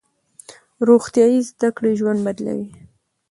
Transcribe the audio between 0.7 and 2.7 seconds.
روغتیايي زده کړې ژوند بدلوي.